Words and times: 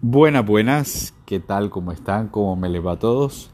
Buenas, 0.00 0.46
buenas, 0.46 1.12
¿qué 1.26 1.40
tal? 1.40 1.70
¿Cómo 1.70 1.90
están? 1.90 2.28
¿Cómo 2.28 2.54
me 2.54 2.68
les 2.68 2.86
va 2.86 2.92
a 2.92 2.98
todos? 3.00 3.50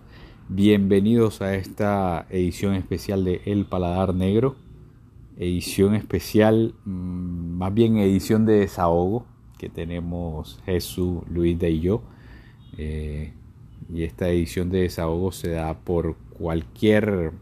Bienvenidos 0.50 1.40
a 1.40 1.54
esta 1.54 2.26
edición 2.28 2.74
especial 2.74 3.24
de 3.24 3.40
El 3.46 3.64
Paladar 3.64 4.14
Negro. 4.14 4.54
Edición 5.38 5.94
especial, 5.94 6.74
mm, 6.84 7.56
más 7.56 7.72
bien 7.72 7.96
edición 7.96 8.44
de 8.44 8.58
desahogo 8.58 9.24
que 9.56 9.70
tenemos 9.70 10.60
Jesús, 10.66 11.22
Luis 11.30 11.56
y 11.62 11.80
yo. 11.80 12.02
Eh, 12.76 13.32
y 13.90 14.02
esta 14.02 14.28
edición 14.28 14.68
de 14.68 14.82
desahogo 14.82 15.32
se 15.32 15.48
da 15.48 15.72
por 15.78 16.14
cualquier 16.38 17.32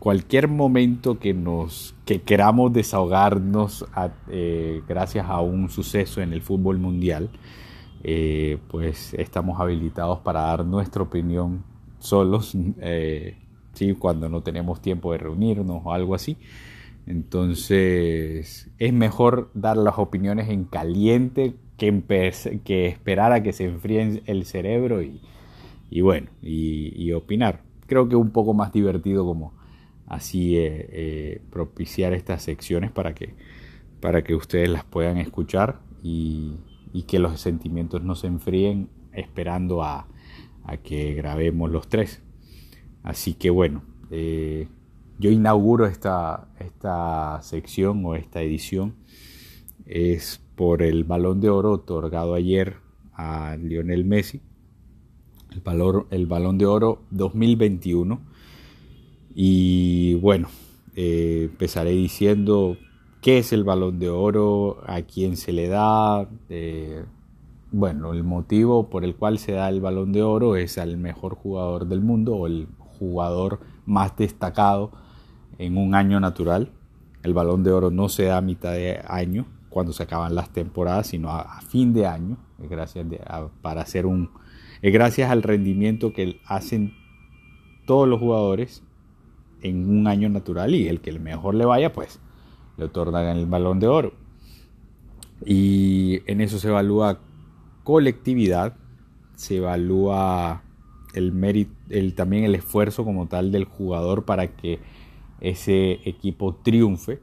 cualquier 0.00 0.48
momento 0.48 1.20
que 1.20 1.34
nos 1.34 1.94
que 2.04 2.20
queramos 2.20 2.72
desahogarnos 2.72 3.86
eh, 4.28 4.82
gracias 4.88 5.26
a 5.28 5.40
un 5.40 5.68
suceso 5.70 6.20
en 6.20 6.32
el 6.32 6.42
fútbol 6.42 6.78
mundial 6.78 7.30
eh, 8.04 8.58
pues 8.68 9.14
estamos 9.14 9.60
habilitados 9.60 10.20
para 10.20 10.40
dar 10.42 10.64
nuestra 10.64 11.02
opinión 11.02 11.64
solos, 11.98 12.56
eh, 12.80 13.36
cuando 13.98 14.28
no 14.28 14.42
tenemos 14.42 14.80
tiempo 14.80 15.12
de 15.12 15.18
reunirnos 15.18 15.82
o 15.84 15.92
algo 15.92 16.14
así. 16.14 16.38
Entonces 17.06 18.70
es 18.78 18.92
mejor 18.92 19.50
dar 19.54 19.76
las 19.76 19.98
opiniones 19.98 20.48
en 20.48 20.64
caliente 20.64 21.54
que, 21.76 22.02
que 22.64 22.86
esperar 22.86 23.32
a 23.32 23.42
que 23.42 23.52
se 23.52 23.64
enfríe 23.64 24.22
el 24.26 24.44
cerebro 24.44 25.02
y, 25.02 25.20
y 25.90 26.00
bueno, 26.00 26.28
y, 26.42 27.12
opinar. 27.12 27.62
Creo 27.86 28.08
que 28.08 28.16
un 28.16 28.30
poco 28.30 28.54
más 28.54 28.72
divertido 28.72 29.24
como 29.24 29.52
así 30.06 30.54
eh, 30.56 31.42
propiciar 31.50 32.12
estas 32.12 32.42
secciones 32.42 32.90
para 32.90 33.14
que, 33.14 33.34
para 34.00 34.22
que 34.22 34.34
ustedes 34.34 34.68
las 34.68 34.84
puedan 34.84 35.18
escuchar 35.18 35.80
y, 36.02 36.54
y 36.92 37.02
que 37.02 37.18
los 37.18 37.40
sentimientos 37.40 38.02
no 38.02 38.14
se 38.14 38.26
enfríen 38.26 38.88
esperando 39.12 39.82
a, 39.82 40.08
que 40.82 41.14
grabemos 41.14 41.70
los 41.70 41.88
tres. 41.88 42.22
Así 43.02 43.34
que 43.34 43.50
bueno, 43.50 43.82
eh, 44.10 44.68
yo 45.18 45.30
inauguro 45.30 45.86
esta, 45.86 46.48
esta 46.58 47.40
sección 47.42 48.04
o 48.04 48.14
esta 48.14 48.42
edición. 48.42 48.96
Es 49.86 50.40
por 50.56 50.82
el 50.82 51.04
balón 51.04 51.40
de 51.40 51.50
oro 51.50 51.72
otorgado 51.72 52.34
ayer 52.34 52.78
a 53.14 53.56
Lionel 53.56 54.04
Messi. 54.04 54.40
El, 55.52 55.60
valor, 55.60 56.06
el 56.10 56.26
balón 56.26 56.58
de 56.58 56.66
oro 56.66 57.02
2021. 57.10 58.20
Y 59.34 60.14
bueno, 60.14 60.48
eh, 60.96 61.48
empezaré 61.50 61.90
diciendo 61.90 62.76
qué 63.20 63.38
es 63.38 63.52
el 63.52 63.64
balón 63.64 63.98
de 63.98 64.10
oro, 64.10 64.82
a 64.86 65.02
quién 65.02 65.36
se 65.36 65.52
le 65.52 65.68
da. 65.68 66.28
Eh, 66.48 67.04
bueno, 67.72 68.12
el 68.12 68.22
motivo 68.22 68.88
por 68.88 69.04
el 69.04 69.16
cual 69.16 69.38
se 69.38 69.52
da 69.52 69.68
el 69.68 69.80
balón 69.80 70.12
de 70.12 70.22
oro 70.22 70.56
es 70.56 70.78
al 70.78 70.96
mejor 70.96 71.34
jugador 71.34 71.86
del 71.86 72.00
mundo 72.00 72.36
o 72.36 72.46
el 72.46 72.68
jugador 72.78 73.60
más 73.84 74.16
destacado 74.16 74.92
en 75.58 75.76
un 75.76 75.94
año 75.94 76.20
natural. 76.20 76.72
El 77.22 77.34
balón 77.34 77.64
de 77.64 77.72
oro 77.72 77.90
no 77.90 78.08
se 78.08 78.24
da 78.24 78.38
a 78.38 78.42
mitad 78.42 78.72
de 78.72 79.00
año, 79.06 79.46
cuando 79.68 79.92
se 79.92 80.04
acaban 80.04 80.34
las 80.34 80.50
temporadas, 80.50 81.08
sino 81.08 81.30
a, 81.30 81.60
fin 81.60 81.92
de 81.92 82.06
año, 82.06 82.38
gracias 82.58 83.06
para 83.60 83.82
hacer 83.82 84.06
un, 84.06 84.30
gracias 84.82 85.30
al 85.30 85.42
rendimiento 85.42 86.12
que 86.12 86.40
hacen 86.46 86.94
todos 87.84 88.08
los 88.08 88.20
jugadores 88.20 88.82
en 89.60 89.90
un 89.90 90.06
año 90.06 90.28
natural 90.28 90.74
y 90.74 90.88
el 90.88 91.00
que 91.00 91.18
mejor 91.18 91.54
le 91.54 91.64
vaya, 91.64 91.92
pues 91.92 92.20
le 92.76 92.84
otorgan 92.84 93.36
el 93.36 93.46
balón 93.46 93.80
de 93.80 93.88
oro. 93.88 94.12
Y 95.44 96.20
en 96.30 96.40
eso 96.40 96.58
se 96.58 96.68
evalúa 96.68 97.20
colectividad, 97.84 98.76
se 99.34 99.56
evalúa 99.56 100.62
el 101.14 101.32
mérito, 101.32 101.72
el, 101.90 102.14
también 102.14 102.44
el 102.44 102.54
esfuerzo 102.54 103.04
como 103.04 103.26
tal 103.26 103.52
del 103.52 103.64
jugador 103.64 104.24
para 104.24 104.56
que 104.56 104.80
ese 105.40 106.00
equipo 106.08 106.54
triunfe 106.56 107.20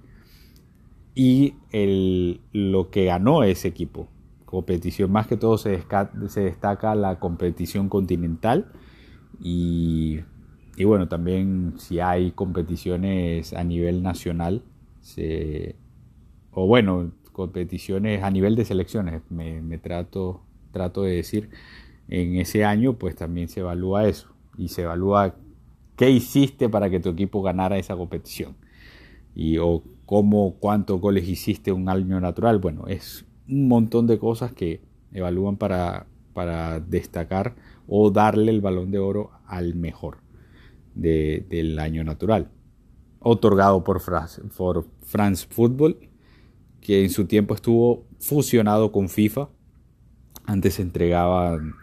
y 1.15 1.55
el, 1.71 2.41
lo 2.51 2.89
que 2.89 3.05
ganó 3.05 3.43
ese 3.43 3.67
equipo. 3.67 4.07
Competición, 4.45 5.11
más 5.11 5.27
que 5.27 5.37
todo 5.37 5.57
se, 5.57 5.83
se 6.27 6.41
destaca 6.41 6.93
la 6.93 7.19
competición 7.19 7.89
continental 7.89 8.71
y, 9.41 10.19
y 10.77 10.83
bueno, 10.83 11.07
también 11.07 11.73
si 11.77 11.99
hay 11.99 12.31
competiciones 12.31 13.53
a 13.53 13.63
nivel 13.63 14.03
nacional 14.03 14.63
o 16.51 16.67
bueno, 16.67 17.11
competiciones 17.31 18.23
a 18.23 18.31
nivel 18.31 18.55
de 18.55 18.65
selecciones, 18.65 19.21
me, 19.29 19.77
trato, 19.79 20.41
trato 20.71 21.03
de 21.03 21.15
decir, 21.15 21.49
en 22.07 22.35
ese 22.37 22.63
año 22.63 22.93
pues 22.93 23.15
también 23.15 23.49
se 23.49 23.61
evalúa 23.61 24.07
eso 24.07 24.29
y 24.57 24.69
se 24.69 24.83
evalúa 24.83 25.35
qué 25.95 26.09
hiciste 26.09 26.69
para 26.69 26.89
que 26.89 26.99
tu 26.99 27.09
equipo 27.09 27.41
ganara 27.41 27.77
esa 27.77 27.95
competición 27.95 28.55
y 29.35 29.57
o 29.57 29.83
cómo, 30.05 30.55
cuántos 30.59 31.01
goles 31.01 31.27
hiciste 31.27 31.71
un 31.71 31.89
año 31.89 32.19
natural. 32.19 32.59
Bueno, 32.59 32.85
es 32.87 33.25
un 33.49 33.67
montón 33.67 34.05
de 34.05 34.19
cosas 34.19 34.53
que 34.53 34.81
evalúan 35.11 35.57
para, 35.57 36.05
para 36.33 36.79
destacar 36.79 37.55
o 37.87 38.11
darle 38.11 38.51
el 38.51 38.61
balón 38.61 38.91
de 38.91 38.99
oro 38.99 39.31
al 39.47 39.75
mejor 39.75 40.17
del 40.93 41.79
año 41.79 42.03
natural 42.03 42.49
otorgado 43.23 43.83
por 43.83 44.01
France, 44.01 44.41
Football, 45.49 45.97
que 46.81 47.03
en 47.03 47.09
su 47.09 47.25
tiempo 47.25 47.55
estuvo 47.55 48.05
fusionado 48.19 48.91
con 48.91 49.09
FIFA. 49.09 49.49
Antes 50.45 50.75
se 50.75 50.81
entregaban 50.81 51.73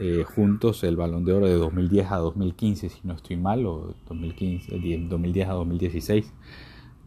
eh, 0.00 0.24
juntos 0.24 0.82
el 0.84 0.96
balón 0.96 1.24
de 1.24 1.32
oro 1.32 1.46
de 1.46 1.54
2010 1.54 2.10
a 2.10 2.16
2015, 2.16 2.88
si 2.88 3.00
no 3.04 3.14
estoy 3.14 3.36
mal, 3.36 3.64
o 3.64 3.94
2015, 4.08 5.08
2010 5.08 5.48
a 5.48 5.52
2016. 5.52 6.32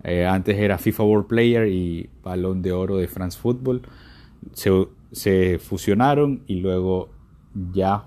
Eh, 0.03 0.25
antes 0.25 0.57
era 0.57 0.77
FIFA 0.77 1.03
World 1.03 1.27
Player 1.27 1.67
y 1.67 2.09
balón 2.23 2.61
de 2.61 2.71
oro 2.71 2.97
de 2.97 3.07
France 3.07 3.37
Football. 3.39 3.81
Se, 4.53 5.59
fusionaron 5.59 6.43
y 6.47 6.55
luego 6.55 7.09
ya, 7.73 8.05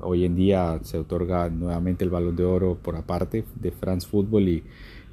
hoy 0.00 0.24
en 0.24 0.34
día 0.36 0.78
se 0.82 0.98
otorga 0.98 1.48
nuevamente 1.48 2.04
el 2.04 2.10
balón 2.10 2.36
de 2.36 2.44
oro 2.44 2.78
por 2.80 2.96
aparte 2.96 3.44
de 3.56 3.70
France 3.70 4.06
Football 4.06 4.48
y, 4.48 4.64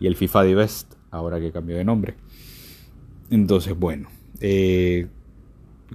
el 0.01 0.15
FIFA 0.15 0.43
de 0.43 0.55
Best, 0.55 0.93
ahora 1.09 1.39
que 1.39 1.51
cambió 1.51 1.77
de 1.77 1.85
nombre. 1.85 2.15
Entonces, 3.29 3.77
bueno, 3.77 4.09
eh, 4.39 5.07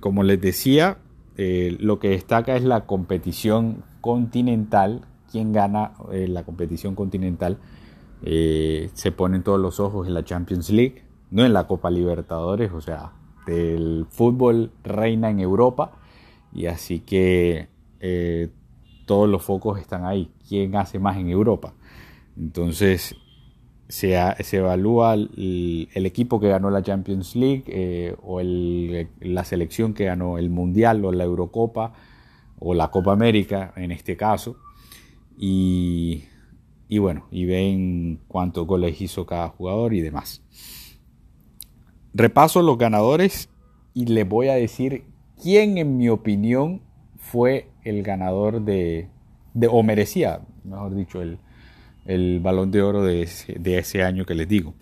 como 0.00 0.22
les 0.22 0.40
decía, 0.40 0.98
eh, 1.36 1.76
lo 1.78 1.98
que 1.98 2.08
destaca 2.08 2.56
es 2.56 2.64
la 2.64 2.86
competición 2.86 3.84
continental. 4.00 5.02
Quien 5.30 5.52
gana 5.52 5.92
eh, 6.12 6.26
la 6.28 6.44
competición 6.44 6.94
continental 6.94 7.58
se 8.22 9.12
ponen 9.16 9.42
todos 9.42 9.58
los 9.58 9.80
ojos 9.80 10.06
en 10.06 10.12
la 10.12 10.24
Champions 10.24 10.68
League, 10.68 11.04
no 11.30 11.46
en 11.46 11.54
la 11.54 11.66
Copa 11.66 11.90
Libertadores, 11.90 12.70
o 12.72 12.82
sea, 12.82 13.12
el 13.46 14.06
fútbol 14.10 14.72
reina 14.84 15.30
en 15.30 15.40
Europa 15.40 15.92
y 16.52 16.66
así 16.66 17.00
que 17.00 17.68
todos 19.10 19.28
los 19.28 19.42
focos 19.42 19.80
están 19.80 20.04
ahí. 20.04 20.30
¿Quién 20.48 20.76
hace 20.76 21.00
más 21.00 21.16
en 21.16 21.30
Europa? 21.30 21.74
Entonces 22.38 23.16
se, 23.88 24.14
evalúa 24.52 25.14
el, 25.14 25.88
equipo 25.92 26.38
que 26.38 26.46
ganó 26.46 26.70
la 26.70 26.84
Champions 26.84 27.34
League 27.34 27.64
eh, 27.66 28.14
o 28.22 28.40
la 28.40 29.44
selección 29.44 29.94
que 29.94 30.04
ganó 30.04 30.38
el 30.38 30.48
Mundial 30.48 31.04
o 31.04 31.10
la 31.10 31.24
Eurocopa 31.24 31.92
o 32.60 32.72
la 32.72 32.92
Copa 32.92 33.12
América 33.12 33.72
en 33.74 33.90
este 33.90 34.16
caso. 34.16 34.58
Y, 35.36 36.26
y 36.86 36.98
bueno, 36.98 37.26
y 37.32 37.46
ven 37.46 38.20
cuántos 38.28 38.64
goles 38.64 39.00
hizo 39.00 39.26
cada 39.26 39.48
jugador 39.48 39.92
y 39.92 40.02
demás. 40.02 40.40
Repaso 42.14 42.62
los 42.62 42.78
ganadores 42.78 43.48
y 43.92 44.06
les 44.06 44.28
voy 44.28 44.50
a 44.50 44.54
decir 44.54 45.02
quién 45.42 45.78
en 45.78 45.96
mi 45.96 46.08
opinión 46.08 46.82
fue 47.18 47.69
el 47.84 48.02
ganador 48.02 48.62
de, 48.62 49.08
o 49.68 49.82
merecía, 49.82 50.40
mejor 50.64 50.94
dicho, 50.94 51.22
el, 51.22 51.38
el 52.06 52.40
balón 52.40 52.70
de 52.70 52.82
oro 52.82 53.02
de 53.02 53.22
ese, 53.22 54.02
año 54.02 54.24
que 54.24 54.34
les 54.34 54.48
digo. 54.48 54.74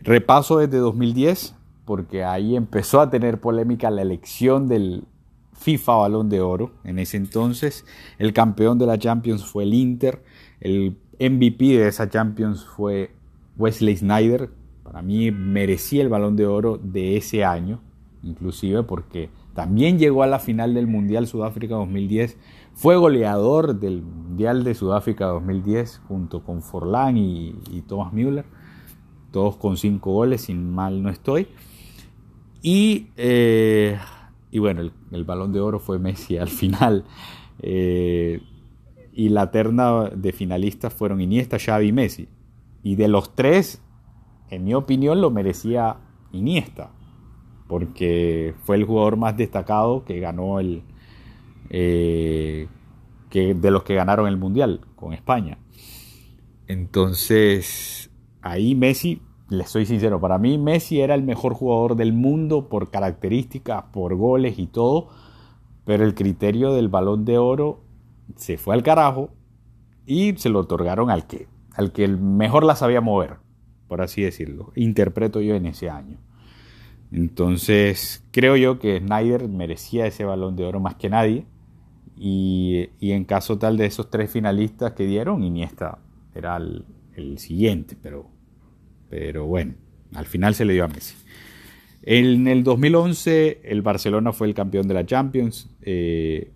Repaso 0.00 0.58
desde 0.58 0.78
2010, 0.78 1.54
porque 1.84 2.24
ahí 2.24 2.56
empezó 2.56 3.00
a 3.00 3.10
tener 3.10 3.40
polémica 3.40 3.90
la 3.90 4.02
elección 4.02 4.68
del 4.68 5.04
FIFA 5.52 5.96
Balón 5.96 6.28
de 6.28 6.40
Oro. 6.40 6.72
En 6.84 6.98
ese 6.98 7.16
entonces, 7.16 7.84
el 8.18 8.32
campeón 8.32 8.78
de 8.78 8.86
la 8.86 8.98
Champions 8.98 9.44
fue 9.44 9.64
el 9.64 9.74
Inter, 9.74 10.22
el 10.60 10.96
MVP 11.18 11.64
de 11.78 11.88
esa 11.88 12.08
Champions 12.08 12.64
fue 12.64 13.10
Wesley 13.58 13.96
Snyder. 13.96 14.50
Para 14.82 15.02
mí 15.02 15.30
merecía 15.30 16.02
el 16.02 16.08
balón 16.08 16.36
de 16.36 16.46
oro 16.46 16.78
de 16.82 17.16
ese 17.16 17.44
año, 17.44 17.80
inclusive 18.22 18.82
porque 18.82 19.28
también 19.54 19.98
llegó 19.98 20.22
a 20.22 20.26
la 20.26 20.38
final 20.38 20.74
del 20.74 20.86
Mundial 20.86 21.26
Sudáfrica 21.26 21.74
2010. 21.74 22.38
Fue 22.72 22.96
goleador 22.96 23.78
del 23.78 24.02
Mundial 24.02 24.64
de 24.64 24.74
Sudáfrica 24.74 25.26
2010 25.26 26.02
junto 26.08 26.44
con 26.44 26.62
Forlán 26.62 27.16
y, 27.16 27.82
Thomas 27.86 28.12
Müller. 28.12 28.44
Todos 29.32 29.56
con 29.56 29.76
cinco 29.76 30.12
goles, 30.12 30.42
sin 30.42 30.72
mal 30.72 31.02
no 31.02 31.10
estoy. 31.10 31.48
Y 32.62 33.08
eh, 33.16 33.98
y 34.50 34.58
bueno, 34.58 34.90
el, 35.12 35.24
balón 35.24 35.52
de 35.52 35.60
oro 35.60 35.78
fue 35.78 35.98
Messi 35.98 36.36
al 36.36 36.48
final. 36.48 37.04
Eh, 37.60 38.40
y 39.12 39.28
la 39.28 39.50
terna 39.50 40.08
de 40.08 40.32
finalistas 40.32 40.92
fueron 40.92 41.20
Iniesta, 41.20 41.58
Xavi 41.58 41.88
y 41.88 41.92
Messi. 41.92 42.28
Y 42.82 42.96
de 42.96 43.08
los 43.08 43.34
tres, 43.34 43.82
en 44.50 44.64
mi 44.64 44.74
opinión, 44.74 45.20
lo 45.20 45.30
merecía 45.30 45.98
Iniesta, 46.32 46.90
porque 47.70 48.52
fue 48.64 48.74
el 48.74 48.84
jugador 48.84 49.16
más 49.16 49.36
destacado 49.36 50.04
que 50.04 50.18
ganó 50.18 50.58
el, 50.58 50.82
eh, 51.70 52.66
que 53.30 53.54
de 53.54 53.70
los 53.70 53.84
que 53.84 53.94
ganaron 53.94 54.26
el 54.26 54.36
Mundial 54.36 54.80
con 54.96 55.12
España. 55.12 55.56
Entonces, 56.66 58.10
ahí 58.42 58.74
Messi, 58.74 59.22
les 59.48 59.70
soy 59.70 59.86
sincero, 59.86 60.20
para 60.20 60.36
mí 60.38 60.58
Messi 60.58 61.00
era 61.00 61.14
el 61.14 61.22
mejor 61.22 61.54
jugador 61.54 61.94
del 61.94 62.12
mundo 62.12 62.68
por 62.68 62.90
características, 62.90 63.84
por 63.92 64.16
goles 64.16 64.58
y 64.58 64.66
todo, 64.66 65.10
pero 65.84 66.04
el 66.04 66.16
criterio 66.16 66.72
del 66.72 66.88
balón 66.88 67.24
de 67.24 67.38
oro 67.38 67.84
se 68.34 68.58
fue 68.58 68.74
al 68.74 68.82
carajo 68.82 69.30
y 70.06 70.36
se 70.38 70.48
lo 70.48 70.58
otorgaron 70.58 71.08
al 71.08 71.28
que, 71.28 71.46
al 71.74 71.92
que 71.92 72.08
mejor 72.08 72.64
la 72.64 72.74
sabía 72.74 73.00
mover, 73.00 73.36
por 73.86 74.02
así 74.02 74.22
decirlo. 74.22 74.72
Interpreto 74.74 75.40
yo 75.40 75.54
en 75.54 75.66
ese 75.66 75.88
año. 75.88 76.18
Entonces, 77.12 78.24
creo 78.30 78.56
yo 78.56 78.78
que 78.78 78.98
Snyder 78.98 79.48
merecía 79.48 80.06
ese 80.06 80.24
balón 80.24 80.56
de 80.56 80.64
oro 80.64 80.80
más 80.80 80.94
que 80.94 81.08
nadie. 81.08 81.46
Y, 82.16 82.90
en 83.00 83.24
caso 83.24 83.58
tal 83.58 83.78
de 83.78 83.86
esos 83.86 84.10
tres 84.10 84.30
finalistas 84.30 84.92
que 84.92 85.06
dieron, 85.06 85.42
Iniesta 85.42 85.98
era 86.34 86.56
el, 86.56 86.84
siguiente, 87.38 87.96
pero, 88.00 88.30
pero 89.08 89.46
bueno, 89.46 89.74
al 90.14 90.26
final 90.26 90.54
se 90.54 90.64
le 90.64 90.72
dio 90.72 90.84
a 90.84 90.88
Messi. 90.88 91.14
En 92.02 92.48
el 92.48 92.64
2011 92.64 93.60
el 93.62 93.82
Barcelona 93.82 94.32
fue 94.32 94.46
el 94.46 94.54
campeón 94.54 94.88
de 94.88 94.94
la 94.94 95.04
Champions, 95.04 95.70
eh, 95.82 96.50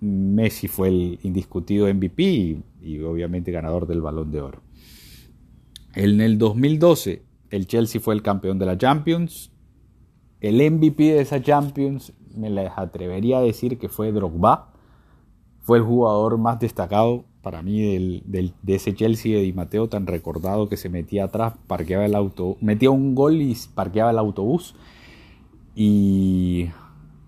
Messi 0.00 0.66
fue 0.68 0.88
el 0.88 1.18
indiscutido 1.22 1.92
MVP 1.92 2.62
y, 2.82 2.98
obviamente 3.00 3.52
ganador 3.52 3.86
del 3.86 4.00
balón 4.00 4.30
de 4.30 4.40
oro. 4.40 4.62
En 5.94 6.20
el 6.20 6.38
2012 6.38 7.22
el 7.50 7.66
Chelsea 7.66 8.00
fue 8.00 8.14
el 8.14 8.22
campeón 8.22 8.58
de 8.58 8.66
la 8.66 8.76
Champions, 8.76 9.52
el 10.40 10.56
MVP 10.70 11.02
de 11.02 11.20
esa 11.20 11.42
Champions 11.42 12.12
me 12.34 12.50
les 12.50 12.70
atrevería 12.76 13.38
a 13.38 13.42
decir 13.42 13.78
que 13.78 13.88
fue 13.88 14.12
Drogba, 14.12 14.72
fue 15.60 15.78
el 15.78 15.84
jugador 15.84 16.38
más 16.38 16.60
destacado 16.60 17.24
para 17.42 17.62
mí 17.62 17.80
del, 17.80 18.54
de 18.62 18.74
ese 18.74 18.94
Chelsea 18.94 19.36
de 19.36 19.42
Di 19.42 19.52
Matteo 19.52 19.88
tan 19.88 20.06
recordado 20.06 20.68
que 20.68 20.76
se 20.76 20.88
metía 20.88 21.24
atrás, 21.24 21.54
parqueaba 21.66 22.06
el 22.06 22.14
auto, 22.14 22.56
metía 22.60 22.90
un 22.90 23.14
gol 23.14 23.40
y 23.40 23.56
parqueaba 23.74 24.10
el 24.10 24.18
autobús. 24.18 24.74
Y, 25.74 26.70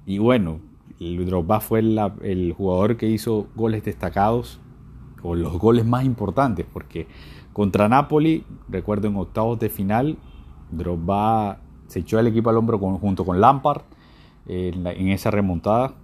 y 0.06 0.18
bueno, 0.18 0.60
Drogba 0.98 1.60
fue 1.60 1.80
el 1.80 2.52
jugador 2.56 2.96
que 2.96 3.08
hizo 3.08 3.46
goles 3.56 3.84
destacados 3.84 4.60
o 5.22 5.34
los 5.34 5.58
goles 5.58 5.86
más 5.86 6.04
importantes, 6.04 6.66
porque 6.72 7.06
contra 7.52 7.88
Napoli, 7.88 8.44
recuerdo 8.68 9.08
en 9.08 9.16
octavos 9.16 9.58
de 9.58 9.68
final, 9.68 10.18
Drogba 10.70 11.60
se 11.90 11.98
echó 12.00 12.18
el 12.18 12.28
equipo 12.28 12.50
al 12.50 12.56
hombro 12.56 12.78
junto 12.78 13.24
con 13.24 13.40
Lampard 13.40 13.82
en 14.46 15.08
esa 15.08 15.30
remontada 15.30 15.94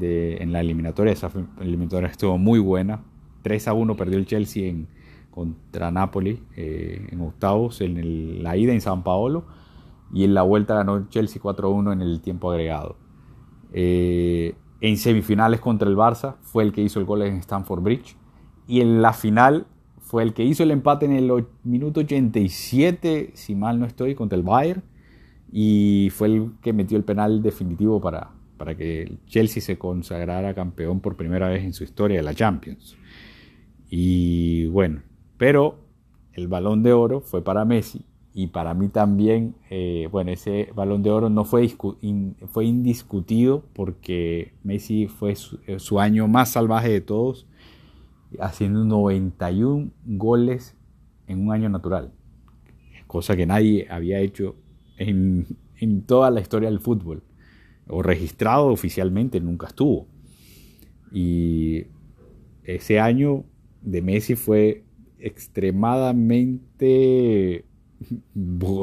en 0.00 0.52
la 0.52 0.60
eliminatoria. 0.60 1.12
Esa 1.12 1.30
eliminatoria 1.60 2.08
estuvo 2.08 2.38
muy 2.38 2.58
buena. 2.58 3.02
3 3.42 3.68
a 3.68 3.72
1 3.72 3.96
perdió 3.96 4.18
el 4.18 4.26
Chelsea 4.26 4.68
en, 4.68 4.88
contra 5.30 5.90
Napoli 5.90 6.42
eh, 6.56 7.08
en 7.10 7.20
octavos, 7.20 7.80
en 7.80 8.42
la 8.42 8.56
ida 8.56 8.72
en 8.72 8.80
San 8.80 9.02
Paolo. 9.02 9.44
Y 10.12 10.24
en 10.24 10.34
la 10.34 10.42
vuelta 10.42 10.74
ganó 10.74 10.96
el 10.96 11.08
Chelsea 11.08 11.40
4 11.40 11.68
a 11.68 11.70
1 11.70 11.92
en 11.92 12.02
el 12.02 12.20
tiempo 12.20 12.50
agregado. 12.50 12.96
Eh, 13.72 14.54
en 14.80 14.96
semifinales 14.96 15.60
contra 15.60 15.88
el 15.88 15.96
Barça 15.96 16.36
fue 16.42 16.64
el 16.64 16.72
que 16.72 16.82
hizo 16.82 17.00
el 17.00 17.06
gol 17.06 17.22
en 17.22 17.36
Stamford 17.36 17.82
Bridge. 17.82 18.16
Y 18.66 18.80
en 18.80 19.00
la 19.00 19.12
final 19.12 19.66
fue 20.00 20.22
el 20.22 20.34
que 20.34 20.44
hizo 20.44 20.62
el 20.62 20.70
empate 20.70 21.06
en 21.06 21.12
el 21.12 21.46
minuto 21.64 22.00
87, 22.00 23.30
si 23.34 23.54
mal 23.54 23.80
no 23.80 23.86
estoy, 23.86 24.14
contra 24.14 24.36
el 24.36 24.44
Bayern. 24.44 24.82
Y 25.52 26.08
fue 26.10 26.28
el 26.28 26.52
que 26.62 26.72
metió 26.72 26.96
el 26.96 27.04
penal 27.04 27.42
definitivo 27.42 28.00
para, 28.00 28.30
para 28.56 28.74
que 28.74 29.02
el 29.02 29.18
Chelsea 29.26 29.62
se 29.62 29.78
consagrara 29.78 30.54
campeón 30.54 31.00
por 31.00 31.16
primera 31.16 31.48
vez 31.48 31.62
en 31.62 31.74
su 31.74 31.84
historia 31.84 32.16
de 32.16 32.22
la 32.22 32.34
Champions. 32.34 32.96
Y 33.90 34.66
bueno, 34.66 35.02
pero 35.36 35.78
el 36.32 36.48
balón 36.48 36.82
de 36.82 36.94
oro 36.94 37.20
fue 37.20 37.44
para 37.44 37.64
Messi 37.64 38.06
y 38.34 38.46
para 38.46 38.72
mí 38.72 38.88
también, 38.88 39.54
eh, 39.68 40.08
bueno, 40.10 40.30
ese 40.30 40.70
balón 40.74 41.02
de 41.02 41.10
oro 41.10 41.28
no 41.28 41.44
fue, 41.44 41.68
fue 42.46 42.64
indiscutido 42.64 43.64
porque 43.74 44.54
Messi 44.64 45.06
fue 45.06 45.34
eh, 45.66 45.78
su, 45.78 46.00
año 46.00 46.28
más 46.28 46.50
salvaje 46.50 46.88
de 46.88 47.02
todos, 47.02 47.46
haciendo 48.40 48.84
91 48.84 49.90
goles 50.06 50.74
en 51.26 51.46
un 51.46 51.52
año 51.52 51.68
natural, 51.68 52.12
cosa 53.06 53.36
que 53.36 53.44
nadie 53.44 53.86
había 53.90 54.20
hecho 54.20 54.56
en, 54.96 55.46
en 55.76 56.02
toda 56.02 56.30
la 56.30 56.40
historia 56.40 56.70
del 56.70 56.80
fútbol 56.80 57.22
o 57.88 58.02
registrado 58.02 58.66
oficialmente 58.66 59.40
nunca 59.40 59.68
estuvo. 59.68 60.06
Y 61.12 61.84
ese 62.64 63.00
año 63.00 63.44
de 63.82 64.02
Messi 64.02 64.34
fue 64.34 64.84
extremadamente 65.18 67.64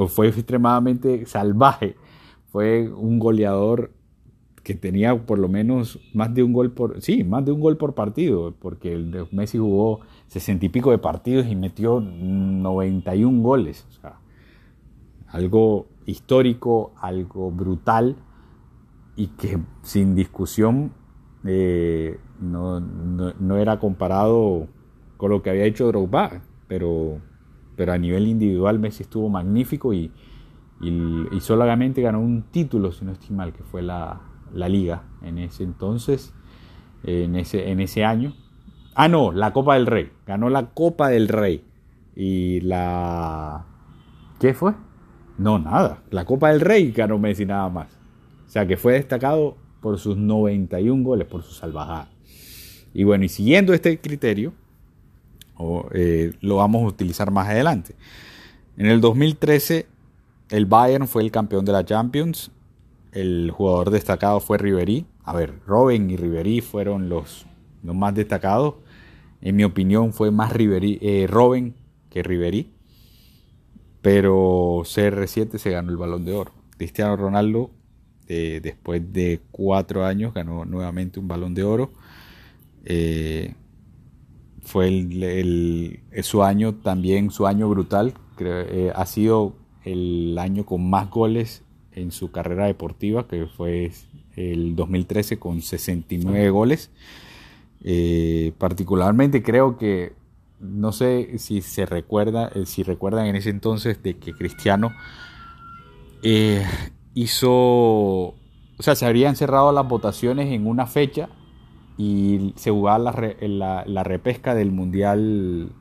fue 0.07 0.27
extremadamente 0.27 1.25
salvaje. 1.25 1.95
Fue 2.51 2.89
un 2.89 3.19
goleador 3.19 3.91
que 4.63 4.75
tenía 4.75 5.25
por 5.25 5.39
lo 5.39 5.47
menos 5.47 5.99
más 6.13 6.33
de 6.33 6.43
un 6.43 6.53
gol 6.53 6.71
por 6.71 7.01
sí, 7.01 7.23
más 7.23 7.45
de 7.45 7.51
un 7.51 7.59
gol 7.59 7.77
por 7.77 7.95
partido, 7.95 8.53
porque 8.59 8.93
el 8.93 9.27
Messi 9.31 9.57
jugó 9.57 10.01
sesenta 10.27 10.65
y 10.65 10.69
pico 10.69 10.91
de 10.91 10.97
partidos 10.97 11.47
y 11.47 11.55
metió 11.55 11.99
91 11.99 13.41
goles, 13.41 13.85
o 13.89 13.93
sea, 13.93 14.19
algo 15.27 15.87
histórico, 16.09 16.91
algo 16.99 17.51
brutal 17.51 18.15
y 19.15 19.27
que 19.27 19.59
sin 19.81 20.15
discusión 20.15 20.91
eh, 21.45 22.19
no, 22.39 23.57
era 23.57 23.79
comparado 23.79 24.67
con 25.17 25.31
lo 25.31 25.41
que 25.41 25.49
había 25.49 25.65
hecho 25.65 25.87
Drogba, 25.87 26.41
pero, 26.67 27.19
pero 27.75 27.93
a 27.93 27.97
nivel 27.97 28.27
individual 28.27 28.79
Messi 28.79 29.03
estuvo 29.03 29.29
magnífico 29.29 29.93
y, 29.93 30.11
y, 30.81 31.39
solamente 31.41 32.01
ganó 32.01 32.21
un 32.21 32.43
título, 32.43 32.91
si 32.91 33.03
no 33.03 33.11
estoy 33.11 33.35
mal, 33.35 33.51
que 33.51 33.63
fue 33.63 33.81
la, 33.81 34.21
liga 34.53 35.03
en 35.21 35.37
ese 35.37 35.63
entonces, 35.63 36.33
en 37.03 37.35
ese, 37.35 37.71
en 37.71 37.81
ese 37.81 38.05
año. 38.05 38.33
Ah, 38.95 39.07
no, 39.07 39.31
la 39.31 39.53
Copa 39.53 39.75
del 39.75 39.85
Rey, 39.85 40.11
ganó 40.25 40.49
la 40.49 40.67
Copa 40.67 41.09
del 41.09 41.27
Rey 41.27 41.63
y 42.15 42.61
la... 42.61 43.65
¿Qué 44.39 44.53
fue? 44.53 44.73
No, 45.39 45.57
nada, 45.57 46.03
la 46.11 46.25
Copa 46.25 46.49
del 46.49 46.59
Rey 46.59 46.91
ganó 46.91 47.17
Messi 47.17 47.45
nada 47.45 47.69
más. 47.69 47.87
O 48.45 48.49
sea 48.51 48.67
que 48.67 48.75
fue 48.75 48.93
destacado 48.93 49.55
por 49.81 49.97
sus 49.97 50.17
91 50.17 51.03
goles, 51.03 51.27
por 51.27 51.43
su 51.43 51.53
salvajada. 51.53 52.09
Y 52.93 53.05
bueno, 53.05 53.23
y 53.23 53.29
siguiendo 53.29 53.73
este 53.73 53.99
criterio, 53.99 54.53
eh, 55.93 56.33
lo 56.41 56.57
vamos 56.57 56.83
a 56.83 56.87
utilizar 56.87 57.31
más 57.31 57.47
adelante. 57.47 57.95
En 58.75 58.87
el 58.87 58.99
2013, 58.99 59.87
el 60.49 60.65
Bayern 60.65 61.07
fue 61.07 61.23
el 61.23 61.31
campeón 61.31 61.63
de 61.63 61.71
la 61.71 61.85
Champions. 61.85 62.51
El 63.13 63.51
jugador 63.51 63.91
destacado 63.91 64.41
fue 64.41 64.57
Ribery. 64.57 65.05
A 65.23 65.33
ver, 65.33 65.53
Robin 65.65 66.09
y 66.09 66.17
Ribery 66.17 66.59
fueron 66.59 67.07
los, 67.07 67.45
más 67.81 68.13
destacados. 68.13 68.75
En 69.41 69.55
mi 69.55 69.63
opinión, 69.63 70.11
fue 70.11 70.31
más 70.31 70.51
Ribery, 70.51 70.99
eh, 71.01 71.27
Robin 71.29 71.75
que 72.09 72.23
Ribery. 72.23 72.73
Pero 74.01 74.81
CR7 74.83 75.57
se 75.57 75.71
ganó 75.71 75.91
el 75.91 75.97
balón 75.97 76.25
de 76.25 76.33
oro. 76.33 76.51
Cristiano 76.77 77.15
Ronaldo 77.15 77.71
después 78.27 79.11
de 79.11 79.41
cuatro 79.49 80.05
años 80.05 80.35
ganó 80.35 80.63
nuevamente 80.63 81.19
un 81.19 81.27
balón 81.27 81.55
de 81.55 81.63
oro. 81.63 81.89
Eh, 82.85 83.53
fue 84.61 84.87
el, 84.87 85.99
su 86.23 86.43
año 86.43 86.75
también, 86.75 87.31
su 87.31 87.47
año 87.47 87.69
brutal. 87.69 88.13
Eh, 88.39 88.91
ha 88.95 89.05
sido 89.05 89.55
el 89.83 90.37
año 90.37 90.65
con 90.65 90.89
más 90.89 91.09
goles 91.09 91.63
en 91.93 92.11
su 92.11 92.31
carrera 92.31 92.65
deportiva, 92.67 93.27
que 93.27 93.47
fue 93.47 93.91
el 94.35 94.75
2013 94.75 95.39
con 95.39 95.61
69 95.61 96.49
goles. 96.49 96.91
Eh, 97.83 98.53
particularmente 98.57 99.41
creo 99.41 99.77
que, 99.77 100.13
no 100.59 100.91
sé 100.91 101.37
si 101.39 101.61
se 101.61 101.85
recuerda, 101.85 102.51
si 102.65 102.83
recuerdan 102.83 103.25
en 103.27 103.35
ese 103.35 103.49
entonces 103.49 104.01
de 104.03 104.17
que 104.17 104.33
Cristiano 104.33 104.91
hizo, 107.13 107.51
o 107.51 108.35
sea, 108.79 108.95
se 108.95 109.05
habrían 109.05 109.35
cerrado 109.35 109.71
las 109.71 109.87
votaciones 109.87 110.51
en 110.51 110.67
una 110.67 110.85
fecha 110.85 111.29
y 111.97 112.53
se 112.55 112.71
jugaba 112.71 112.97
la, 112.99 113.83
la, 113.85 114.03
repesca 114.03 114.55
del 114.55 114.71
Mundial 114.71 115.71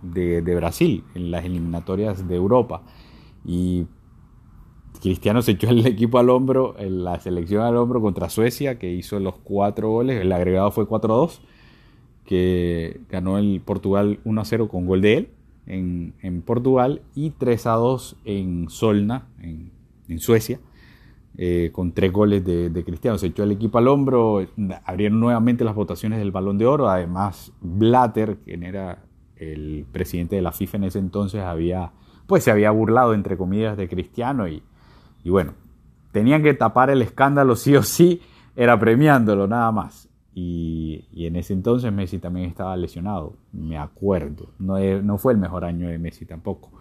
de, 0.00 0.40
Brasil 0.54 1.04
en 1.14 1.30
las 1.30 1.44
eliminatorias 1.44 2.26
de 2.26 2.34
Europa. 2.34 2.82
Y 3.44 3.86
Cristiano 5.02 5.42
se 5.42 5.52
echó 5.52 5.68
el 5.68 5.86
equipo 5.86 6.18
al 6.18 6.30
hombro, 6.30 6.74
la 6.78 7.20
selección 7.20 7.62
al 7.62 7.76
hombro 7.76 8.00
contra 8.00 8.30
Suecia, 8.30 8.78
que 8.78 8.90
hizo 8.90 9.20
los 9.20 9.36
cuatro 9.36 9.90
goles, 9.90 10.20
el 10.20 10.32
agregado 10.32 10.70
fue 10.70 10.86
4-2, 10.86 11.40
que 12.26 13.00
ganó 13.08 13.38
el 13.38 13.62
Portugal 13.64 14.18
1-0 14.24 14.68
con 14.68 14.86
gol 14.86 15.00
de 15.00 15.14
él 15.14 15.28
en, 15.66 16.42
Portugal 16.44 17.02
y 17.14 17.30
3-2 17.32 18.16
en 18.24 18.68
Solna, 18.68 19.26
en, 19.40 20.18
Suecia. 20.18 20.60
Eh, 21.38 21.70
con 21.70 21.92
tres 21.92 22.12
goles 22.12 22.42
de, 22.46 22.70
de, 22.70 22.84
Cristiano. 22.84 23.18
Se 23.18 23.26
echó 23.26 23.42
el 23.42 23.52
equipo 23.52 23.76
al 23.76 23.88
hombro, 23.88 24.46
abrieron 24.84 25.20
nuevamente 25.20 25.64
las 25.64 25.74
votaciones 25.74 26.18
del 26.18 26.30
Balón 26.30 26.56
de 26.56 26.64
Oro. 26.64 26.88
Además, 26.88 27.52
Blatter, 27.60 28.38
quien 28.38 28.62
era 28.62 29.04
el 29.36 29.84
presidente 29.92 30.36
de 30.36 30.42
la 30.42 30.52
FIFA 30.52 30.78
en 30.78 30.84
ese 30.84 30.98
entonces, 30.98 31.42
había, 31.42 31.92
pues 32.26 32.42
se 32.42 32.50
había 32.50 32.70
burlado, 32.70 33.12
entre 33.12 33.36
comillas, 33.36 33.76
de 33.76 33.86
Cristiano 33.86 34.48
y, 34.48 34.62
y 35.24 35.28
bueno, 35.28 35.52
tenían 36.12 36.42
que 36.42 36.54
tapar 36.54 36.88
el 36.88 37.02
escándalo 37.02 37.54
sí 37.54 37.76
o 37.76 37.82
sí, 37.82 38.22
era 38.54 38.78
premiándolo 38.78 39.46
nada 39.46 39.70
más. 39.72 40.08
Y, 40.38 41.06
en 41.16 41.34
ese 41.36 41.54
entonces 41.54 41.90
Messi 41.90 42.18
también 42.18 42.46
estaba 42.46 42.76
lesionado, 42.76 43.38
me 43.52 43.78
acuerdo. 43.78 44.50
No, 44.58 44.78
no 45.02 45.16
fue 45.16 45.32
el 45.32 45.38
mejor 45.38 45.64
año 45.64 45.88
de 45.88 45.98
Messi 45.98 46.26
tampoco. 46.26 46.72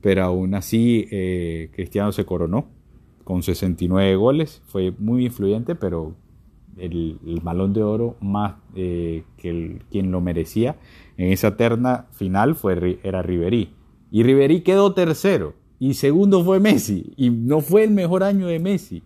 Pero 0.00 0.24
aún 0.24 0.54
así, 0.54 1.06
eh, 1.10 1.70
Cristiano 1.74 2.10
se 2.10 2.24
coronó 2.24 2.68
con 3.22 3.42
69 3.42 4.16
goles. 4.16 4.62
Fue 4.64 4.94
muy 4.98 5.26
influyente, 5.26 5.74
pero 5.74 6.14
el, 6.78 7.18
balón 7.42 7.74
de 7.74 7.82
oro 7.82 8.16
más 8.22 8.54
eh, 8.74 9.24
que 9.36 9.78
quien 9.90 10.10
lo 10.10 10.22
merecía 10.22 10.76
en 11.18 11.32
esa 11.32 11.54
terna 11.54 12.06
final 12.12 12.54
fue, 12.54 12.98
era 13.02 13.20
Riverí. 13.20 13.74
Y 14.10 14.22
Riverí 14.22 14.62
quedó 14.62 14.94
tercero 14.94 15.52
y 15.78 15.94
segundo 15.94 16.42
fue 16.42 16.60
Messi 16.60 17.12
y 17.18 17.28
no 17.28 17.60
fue 17.60 17.84
el 17.84 17.90
mejor 17.90 18.22
año 18.22 18.46
de 18.46 18.58
Messi. 18.58 19.02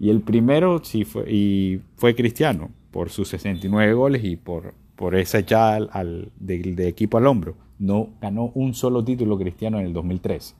Y 0.00 0.08
el 0.08 0.22
primero 0.22 0.82
sí 0.82 1.04
fue 1.04 1.30
y 1.30 1.82
fue 1.96 2.14
Cristiano 2.14 2.70
por 2.92 3.10
sus 3.10 3.28
69 3.28 3.94
goles 3.94 4.22
y 4.22 4.36
por, 4.36 4.74
por 4.94 5.16
esa 5.16 5.38
echada 5.38 5.88
al, 5.90 6.30
de, 6.38 6.86
equipo 6.86 7.18
al 7.18 7.26
hombro. 7.26 7.56
No 7.78 8.10
ganó 8.20 8.52
un 8.54 8.74
solo 8.74 9.02
título 9.02 9.36
Cristiano 9.38 9.80
en 9.80 9.86
el 9.86 9.92
2013. 9.92 10.54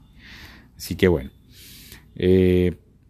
Así 0.76 0.96
que 0.96 1.06
bueno. 1.06 1.30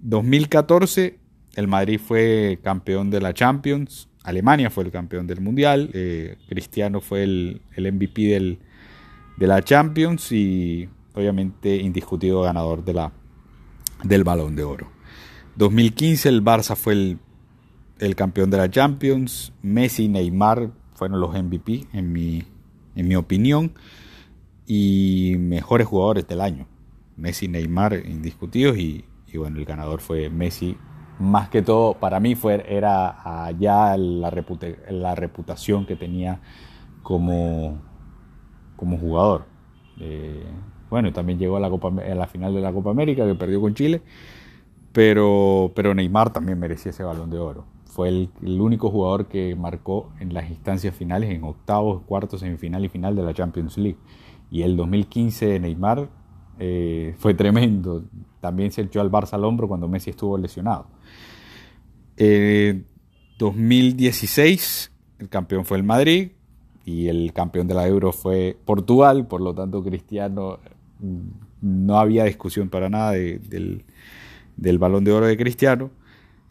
2014 0.00 1.04
eh, 1.04 1.18
el 1.54 1.68
Madrid 1.68 1.98
fue 1.98 2.58
campeón 2.62 3.10
de 3.10 3.20
la 3.20 3.32
Champions. 3.32 4.08
Alemania 4.24 4.70
fue 4.70 4.84
el 4.84 4.90
campeón 4.90 5.26
del 5.26 5.40
Mundial. 5.40 5.90
Eh, 5.94 6.36
Cristiano 6.48 7.00
fue 7.00 7.22
el, 7.22 7.62
el 7.74 7.92
MVP 7.92 8.22
del, 8.22 8.58
de 9.38 9.46
la 9.46 9.62
Champions 9.62 10.32
y 10.32 10.88
obviamente 11.14 11.76
indiscutido 11.76 12.42
ganador 12.42 12.84
de 12.84 12.94
la, 12.94 13.12
del 14.02 14.24
balón 14.24 14.56
de 14.56 14.64
oro. 14.64 14.90
2015 15.56 16.28
el 16.28 16.44
Barça 16.44 16.76
fue 16.76 16.94
el, 16.94 17.18
el 18.02 18.16
campeón 18.16 18.50
de 18.50 18.56
la 18.58 18.68
Champions, 18.68 19.52
Messi 19.62 20.08
Neymar 20.08 20.70
fueron 20.94 21.20
los 21.20 21.30
MVP 21.30 21.86
en 21.92 22.12
mi, 22.12 22.42
en 22.96 23.08
mi 23.08 23.14
opinión 23.14 23.72
y 24.66 25.36
mejores 25.38 25.86
jugadores 25.86 26.26
del 26.26 26.40
año. 26.40 26.66
Messi 27.16 27.46
Neymar 27.46 27.94
indiscutidos 27.94 28.76
y, 28.76 29.04
y 29.32 29.38
bueno, 29.38 29.58
el 29.58 29.64
ganador 29.64 30.00
fue 30.00 30.30
Messi. 30.30 30.76
Más 31.20 31.48
que 31.48 31.62
todo, 31.62 31.94
para 31.94 32.18
mí 32.18 32.34
fue, 32.34 32.64
era 32.68 33.46
allá 33.46 33.96
la, 33.96 34.32
la 34.90 35.14
reputación 35.14 35.86
que 35.86 35.94
tenía 35.94 36.40
como, 37.04 37.80
como 38.74 38.98
jugador. 38.98 39.44
Eh, 40.00 40.42
bueno, 40.90 41.12
también 41.12 41.38
llegó 41.38 41.56
a 41.56 41.60
la, 41.60 41.70
Copa, 41.70 41.88
a 41.88 42.14
la 42.16 42.26
final 42.26 42.52
de 42.52 42.60
la 42.60 42.72
Copa 42.72 42.90
América, 42.90 43.24
que 43.24 43.36
perdió 43.36 43.60
con 43.60 43.74
Chile. 43.74 44.02
Pero, 44.92 45.70
pero 45.76 45.94
Neymar 45.94 46.32
también 46.32 46.58
merecía 46.58 46.90
ese 46.90 47.04
balón 47.04 47.30
de 47.30 47.38
oro. 47.38 47.64
Fue 47.92 48.08
el, 48.08 48.30
único 48.60 48.90
jugador 48.90 49.26
que 49.26 49.54
marcó 49.54 50.10
en 50.18 50.32
las 50.32 50.48
instancias 50.48 50.96
finales, 50.96 51.30
en 51.30 51.44
octavos, 51.44 52.02
cuartos, 52.02 52.40
semifinal 52.40 52.84
y 52.84 52.88
final 52.88 53.14
de 53.14 53.22
la 53.22 53.34
Champions 53.34 53.76
League. 53.76 53.98
Y 54.50 54.62
el 54.62 54.76
2015 54.76 55.46
de 55.46 55.60
Neymar 55.60 56.08
eh, 56.58 57.14
fue 57.18 57.34
tremendo. 57.34 58.04
También 58.40 58.72
se 58.72 58.80
echó 58.80 59.02
al 59.02 59.10
Barça 59.10 59.34
al 59.34 59.44
hombro 59.44 59.68
cuando 59.68 59.88
Messi 59.88 60.10
estuvo 60.10 60.38
lesionado. 60.38 60.86
2016, 62.16 64.90
eh, 64.90 64.92
el 65.18 65.28
campeón 65.28 65.66
fue 65.66 65.76
el 65.76 65.84
Madrid 65.84 66.30
y 66.84 67.08
el 67.08 67.32
campeón 67.32 67.68
de 67.68 67.74
la 67.74 67.86
Euro 67.86 68.12
fue 68.12 68.56
Portugal, 68.64 69.26
por 69.26 69.40
lo 69.40 69.54
tanto 69.54 69.82
Cristiano 69.82 70.58
no 71.60 71.98
había 71.98 72.24
discusión 72.24 72.68
para 72.68 72.88
nada 72.88 73.12
del, 73.12 73.84
balón 74.78 75.04
de 75.04 75.12
oro 75.12 75.26
de 75.26 75.36
Cristiano. 75.36 75.90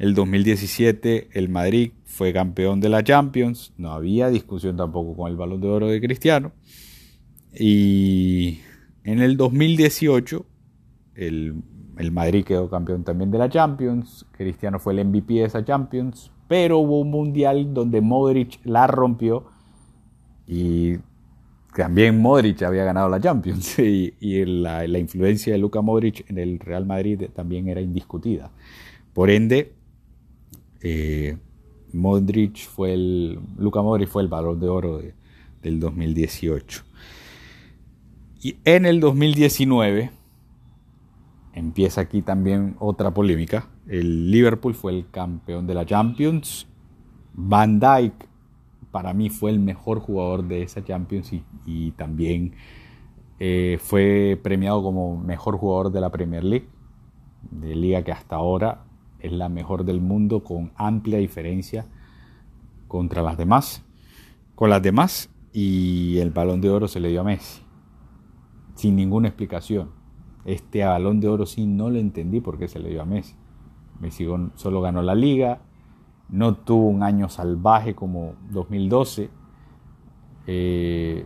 El 0.02 0.16
2017 0.16 1.30
el 1.34 1.50
Madrid 1.50 1.92
fue 2.06 2.34
campeón 2.34 2.80
de 2.80 2.90
la 2.90 3.04
Champions, 3.04 3.72
no 3.78 3.92
había 3.92 4.30
discusión 4.30 4.76
tampoco 4.76 5.16
con 5.16 5.30
el 5.30 5.38
balón 5.38 5.62
de 5.62 5.68
oro 5.68 5.90
de 5.90 6.02
Cristiano. 6.02 6.54
Y 7.54 8.62
en 9.04 9.20
el 9.20 9.38
2018 9.38 10.44
el, 11.14 11.54
el 11.98 12.12
Madrid 12.12 12.44
quedó 12.44 12.68
campeón 12.68 13.04
también 13.04 13.30
de 13.30 13.38
la 13.38 13.48
Champions, 13.48 14.26
Cristiano 14.32 14.80
fue 14.80 14.94
el 14.94 15.06
MVP 15.06 15.36
de 15.36 15.44
esa 15.44 15.64
Champions, 15.64 16.32
pero 16.48 16.80
hubo 16.80 17.02
un 17.02 17.12
mundial 17.12 17.72
donde 17.72 18.02
Modric 18.02 18.60
la 18.64 18.88
rompió. 18.88 19.52
Y 20.48 20.96
también 21.76 22.20
Modric 22.20 22.64
había 22.64 22.86
ganado 22.86 23.08
la 23.08 23.22
Champions. 23.22 23.78
Y, 23.80 24.46
la, 24.46 24.84
influencia 24.98 25.54
de 25.54 25.60
Luka 25.60 25.82
Modric 25.82 26.28
en 26.28 26.40
el 26.40 26.60
Real 26.60 26.88
Madrid 26.88 27.26
también 27.36 27.68
era 27.68 27.82
indiscutida. 27.82 28.50
Por 29.14 29.30
ende, 29.30 29.74
eh, 30.82 31.38
Modric 31.94 32.68
fue 32.68 32.94
el, 32.94 33.40
Luka 33.58 33.82
Modric 33.82 34.10
fue 34.10 34.24
el 34.24 34.28
balón 34.28 34.60
de 34.60 34.70
oro 34.70 35.02
del 35.62 35.80
2018. 35.80 36.84
Y 38.42 38.58
en 38.66 38.86
el 38.86 39.00
2019 39.00 40.12
empieza 41.54 42.02
aquí 42.02 42.22
también 42.22 42.76
otra 42.80 43.14
polémica. 43.14 43.68
El 43.88 44.32
Liverpool 44.32 44.74
fue 44.74 44.94
el 44.94 45.10
campeón 45.12 45.68
de 45.68 45.74
la 45.74 45.86
Champions. 45.86 46.68
Van 47.34 47.80
Dijk 47.80 48.14
para 48.92 49.14
mí 49.14 49.30
fue 49.30 49.52
el 49.52 49.60
mejor 49.60 50.00
jugador 50.00 50.44
de 50.44 50.64
esa 50.64 50.84
Champions 50.84 51.32
y, 51.66 51.92
también 51.92 52.54
eh, 53.40 53.80
fue 53.82 54.40
premiado 54.42 54.84
como 54.84 55.18
mejor 55.18 55.58
jugador 55.58 55.92
de 55.92 56.02
la 56.02 56.10
Premier 56.10 56.44
League, 56.44 56.68
de 57.50 57.76
liga 57.76 58.04
que 58.04 58.12
hasta 58.12 58.36
ahora 58.36 58.84
es 59.22 59.32
la 59.32 59.50
mejor 59.50 59.86
del 59.86 60.02
mundo 60.02 60.44
con 60.44 60.72
amplia 60.76 61.20
diferencia 61.20 61.86
contra 62.88 63.22
las 63.22 63.38
demás, 63.38 63.84
con 64.56 64.70
las 64.70 64.82
demás 64.82 65.30
y 65.54 66.18
el 66.20 66.32
balón 66.32 66.62
de 66.62 66.70
oro 66.70 66.88
se 66.88 67.00
le 67.00 67.10
dio 67.10 67.22
a 67.22 67.24
Messi, 67.24 67.62
sin 68.76 68.96
ninguna 68.96 69.28
explicación. 69.28 69.92
Este 70.46 70.84
balón 70.84 71.20
de 71.20 71.28
oro 71.28 71.46
sí 71.46 71.66
no 71.68 71.90
lo 71.90 72.00
entendí 72.00 72.42
por 72.42 72.58
qué 72.58 72.68
se 72.68 72.80
le 72.80 72.90
dio 72.90 73.02
a 73.02 73.06
Messi. 73.06 73.36
Messi 74.00 74.26
solo 74.56 74.82
ganó 74.82 75.02
la 75.02 75.16
liga, 75.16 75.62
no 76.30 76.56
tuvo 76.56 76.88
un 76.88 77.04
año 77.04 77.30
salvaje 77.30 77.94
como 77.94 78.34
2012. 78.50 79.30
Eh, 80.48 81.26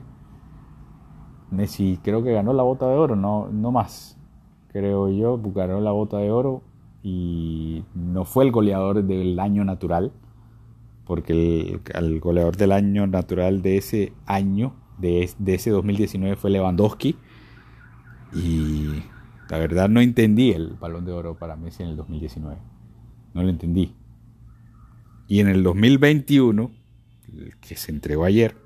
Messi 1.52 2.00
creo 2.04 2.22
que 2.24 2.34
ganó 2.34 2.52
la 2.54 2.64
bota 2.64 2.88
de 2.90 2.96
oro, 2.96 3.16
no, 3.16 3.48
no 3.52 3.72
más, 3.72 4.18
creo 4.68 5.10
yo, 5.10 5.40
ganó 5.54 5.80
la 5.80 5.92
bota 5.92 6.18
de 6.18 6.32
oro 6.32 6.62
y 7.08 7.84
no 7.94 8.26
fue 8.26 8.46
el 8.46 8.52
goleador 8.52 9.04
del 9.04 9.40
año 9.40 9.64
natural, 9.64 10.12
porque 11.06 11.80
el, 11.94 12.20
goleador 12.20 12.58
del 12.58 12.72
año 12.72 13.06
natural 13.06 13.62
de 13.62 13.78
ese 13.78 14.14
año, 14.26 14.74
de, 14.98 15.30
de 15.38 15.54
ese 15.54 15.70
2019 15.70 16.36
fue 16.36 16.50
Lewandowski 16.50 17.16
y 18.34 19.04
la 19.52 19.60
verdad 19.60 19.88
no 19.88 20.02
entendí 20.02 20.50
el 20.52 20.74
balón 20.74 21.06
de 21.06 21.12
oro 21.12 21.38
para 21.38 21.56
Messi 21.56 21.84
en 21.84 21.90
el 21.90 21.96
2019, 21.96 22.58
no 23.36 23.44
lo 23.44 23.50
entendí. 23.50 23.94
Y 25.28 25.42
en 25.42 25.48
el 25.48 25.62
2021, 25.62 26.72
que 27.62 27.76
se 27.76 27.92
entregó 27.92 28.26
ayer, 28.26 28.58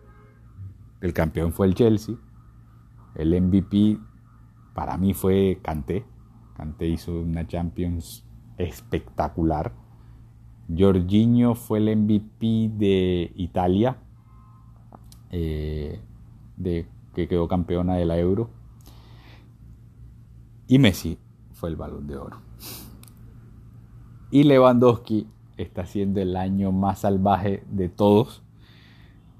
el 1.01 1.11
campeón 1.11 1.51
fue 1.51 1.67
el 1.67 1.75
Chelsea. 1.75 2.15
El 3.15 3.41
MVP 3.41 3.97
para 4.73 4.97
mí 4.97 5.13
fue 5.13 5.59
Kanté. 5.61 6.05
Kanté 6.55 6.87
hizo 6.87 7.19
una 7.19 7.45
Champions 7.45 8.28
espectacular. 8.59 9.71
Jorginho 10.77 11.55
fue 11.55 11.79
el 11.79 11.97
MVP 11.97 12.69
de 12.77 13.31
Italia, 13.35 13.97
eh, 15.31 15.99
de, 16.57 16.85
que 17.15 17.27
quedó 17.27 17.47
campeona 17.47 17.95
de 17.95 18.05
la 18.05 18.19
Euro. 18.19 18.51
Y 20.67 20.77
Messi 20.77 21.17
fue 21.53 21.69
el 21.69 21.75
balón 21.75 22.05
de 22.05 22.17
oro. 22.17 22.37
Y 24.29 24.43
Lewandowski 24.43 25.25
está 25.57 25.87
siendo 25.87 26.21
el 26.21 26.35
año 26.35 26.71
más 26.71 26.99
salvaje 26.99 27.63
de 27.71 27.89
todos. 27.89 28.43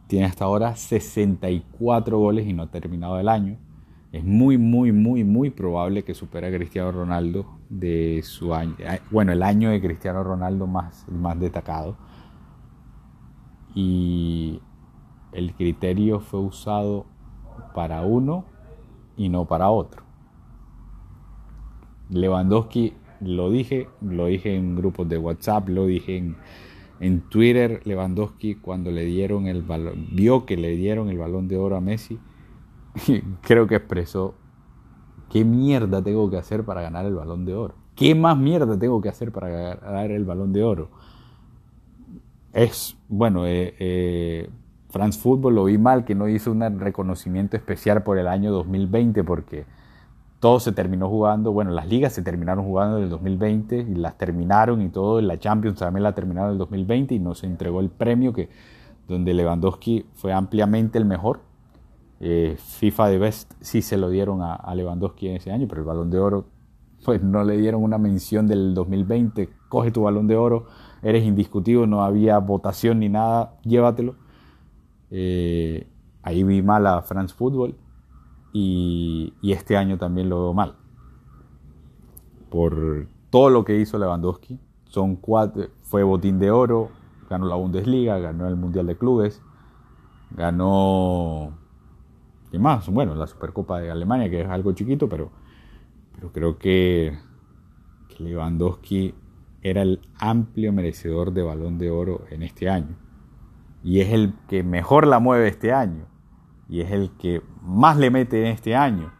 Tiene 0.07 0.25
hasta 0.25 0.45
ahora 0.45 0.75
64 0.75 2.17
goles 2.17 2.47
y 2.47 2.53
no 2.53 2.63
ha 2.63 2.71
terminado 2.71 3.19
el 3.19 3.29
año. 3.29 3.59
Es 4.11 4.23
muy, 4.23 4.57
muy, 4.57 4.91
muy, 4.91 5.23
muy 5.23 5.51
probable 5.51 6.03
que 6.03 6.15
supere 6.15 6.47
a 6.47 6.51
Cristiano 6.51 6.91
Ronaldo 6.91 7.59
de 7.69 8.21
su 8.23 8.53
año, 8.53 8.75
bueno, 9.11 9.31
el 9.31 9.43
año 9.43 9.69
de 9.69 9.79
Cristiano 9.79 10.23
Ronaldo 10.23 10.67
más, 10.67 11.05
más 11.09 11.39
destacado. 11.39 11.95
Y 13.75 14.61
el 15.31 15.53
criterio 15.53 16.19
fue 16.19 16.39
usado 16.39 17.05
para 17.73 18.01
uno 18.01 18.45
y 19.15 19.29
no 19.29 19.45
para 19.45 19.69
otro. 19.69 20.03
Lewandowski, 22.09 22.93
lo 23.21 23.51
dije, 23.51 23.88
lo 24.01 24.25
dije 24.25 24.55
en 24.55 24.75
grupos 24.75 25.07
de 25.07 25.19
WhatsApp, 25.19 25.69
lo 25.69 25.85
dije 25.85 26.17
en, 26.17 26.38
en 26.99 27.21
Twitter, 27.21 27.81
Lewandowski 27.85 28.55
cuando 28.55 28.89
le 28.91 29.05
dieron 29.05 29.45
el 29.45 29.61
balón, 29.61 30.07
vio 30.11 30.45
que 30.45 30.57
le 30.57 30.75
dieron 30.75 31.09
el 31.09 31.19
balón 31.19 31.47
de 31.47 31.57
oro 31.57 31.75
a 31.75 31.81
Messi, 31.81 32.19
creo 33.41 33.67
que 33.67 33.75
expresó 33.75 34.33
¿Qué 35.29 35.45
mierda 35.45 36.01
tengo 36.01 36.29
que 36.29 36.38
hacer 36.38 36.63
para 36.63 36.81
ganar 36.81 37.05
el 37.05 37.15
balón 37.15 37.45
de 37.45 37.55
oro? 37.55 37.75
¿Qué 37.95 38.15
más 38.15 38.38
mierda 38.38 38.77
tengo 38.77 39.01
que 39.01 39.09
hacer 39.09 39.31
para 39.31 39.50
ganar 39.50 40.12
el 40.12 40.25
balón 40.25 40.53
de 40.53 40.63
oro? 40.63 40.89
Es, 42.53 42.98
bueno, 43.07 43.45
eh, 43.45 43.75
eh, 43.79 44.50
France 44.89 45.19
Football 45.19 45.55
lo 45.55 45.65
vi 45.65 45.77
mal, 45.77 46.03
que 46.03 46.15
no 46.15 46.27
hizo 46.27 46.51
un 46.51 46.79
reconocimiento 46.79 47.55
especial 47.57 48.01
por 48.03 48.17
el 48.17 48.27
año 48.27 48.51
2020, 48.51 49.24
porque 49.24 49.65
todo 50.39 50.59
se 50.59 50.71
terminó 50.71 51.09
jugando, 51.09 51.51
bueno, 51.51 51.71
las 51.71 51.88
ligas 51.88 52.13
se 52.13 52.21
terminaron 52.21 52.65
jugando 52.65 52.98
en 52.98 53.03
el 53.03 53.09
2020 53.09 53.77
y 53.77 53.95
las 53.95 54.17
terminaron 54.17 54.81
y 54.81 54.89
todo, 54.89 55.21
la 55.21 55.38
Champions 55.38 55.79
también 55.79 56.03
la 56.03 56.15
terminaron 56.15 56.50
en 56.50 56.53
el 56.53 56.59
2020 56.59 57.13
y 57.15 57.19
no 57.19 57.36
se 57.36 57.45
entregó 57.45 57.81
el 57.81 57.89
premio 57.89 58.33
que 58.33 58.50
donde 59.07 59.33
Lewandowski 59.33 60.05
fue 60.13 60.31
ampliamente 60.31 60.98
el 60.98 61.05
mejor 61.05 61.41
eh, 62.19 62.57
FIFA 62.57 63.07
de 63.09 63.17
Best 63.17 63.53
sí 63.61 63.81
se 63.81 63.97
lo 63.97 64.09
dieron 64.09 64.41
a, 64.41 64.73
Lewandowski 64.75 65.29
en 65.29 65.35
ese 65.38 65.51
año, 65.51 65.67
pero 65.69 65.81
el 65.81 65.88
balón 65.88 66.09
de 66.09 66.19
oro, 66.19 66.45
pues 67.05 67.23
no 67.23 67.43
le 67.43 67.57
dieron 67.57 67.81
una 67.81 67.97
mención 67.97 68.47
del 68.47 68.73
2020. 68.73 69.49
Coge 69.69 69.91
tu 69.91 70.03
balón 70.03 70.27
de 70.27 70.35
oro, 70.35 70.65
eres 71.01 71.23
indiscutido, 71.23 71.88
no 71.88 72.03
había 72.03 72.38
votación 72.39 72.99
ni 72.99 73.09
nada, 73.09 73.57
llévatelo. 73.63 74.15
Eh, 75.11 75.88
ahí 76.21 76.43
vi 76.43 76.61
mal 76.61 76.85
a 76.88 77.01
France 77.01 77.33
Football 77.33 77.75
y, 78.51 79.33
este 79.43 79.77
año 79.77 79.97
también 79.97 80.29
lo 80.29 80.41
veo 80.41 80.53
mal. 80.53 80.75
Por 82.49 83.07
todo 83.29 83.49
lo 83.49 83.63
que 83.63 83.79
hizo 83.79 83.97
Lewandowski, 83.97 84.59
son 84.85 85.19
fue 85.83 86.03
botín 86.03 86.39
de 86.39 86.51
oro, 86.51 86.89
ganó 87.29 87.45
la 87.45 87.55
Bundesliga, 87.55 88.17
ganó 88.17 88.47
el 88.47 88.55
Mundial 88.55 88.88
de 88.88 88.97
Clubes, 88.97 89.41
ganó 90.31 91.59
y 92.51 92.60
más, 92.60 92.88
bueno, 92.89 93.15
la 93.15 93.27
Supercopa 93.27 93.79
de 93.79 93.91
Alemania, 93.91 94.29
que 94.29 94.41
es 94.41 94.48
algo 94.50 94.72
chiquito, 94.74 95.08
pero, 95.08 95.32
pero 96.15 96.32
creo 96.32 96.58
que, 96.58 97.18
Lewandowski 98.20 99.15
era 99.62 99.82
el 99.82 100.01
amplio 100.20 100.74
merecedor 100.74 101.32
de 101.32 101.44
balón 101.44 101.77
de 101.77 101.89
oro 101.89 102.25
en 102.29 102.44
este 102.44 102.70
año. 102.70 102.96
Y 103.84 104.01
es 104.01 104.10
el 104.10 104.34
que 104.48 104.63
mejor 104.63 105.08
la 105.08 105.20
mueve 105.20 105.48
este 105.48 105.74
año. 105.74 106.06
Y 106.68 106.82
es 106.82 106.91
el 106.91 107.12
que 107.18 107.41
más 107.62 107.98
le 107.98 108.12
mete 108.12 108.41
en 108.41 108.48
este 108.48 108.75
año. 108.75 109.12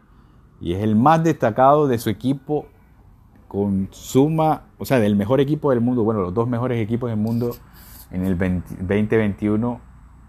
Y 0.60 0.74
es 0.74 0.82
el 0.82 0.96
más 0.96 1.24
destacado 1.24 1.88
de 1.88 1.98
su 1.98 2.10
equipo 2.10 2.66
con 3.48 3.88
suma, 3.90 4.66
o 4.78 4.84
sea, 4.84 5.00
del 5.00 5.16
mejor 5.16 5.40
equipo 5.40 5.70
del 5.70 5.80
mundo, 5.80 6.04
bueno, 6.04 6.20
los 6.20 6.34
dos 6.34 6.46
mejores 6.46 6.78
equipos 6.78 7.10
del 7.10 7.18
mundo 7.18 7.56
en 8.10 8.24
el 8.24 8.38
2021, 8.38 9.80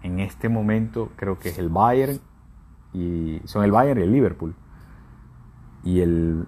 en 0.02 0.18
este 0.18 0.48
momento 0.48 1.10
creo 1.14 1.38
que 1.38 1.50
es 1.50 1.58
el 1.58 1.68
Bayern 1.68 2.18
y 2.92 3.40
son 3.44 3.64
el 3.64 3.72
Bayern 3.72 4.00
y 4.00 4.02
el 4.02 4.12
Liverpool. 4.12 4.54
Y, 5.84 6.00
el, 6.00 6.46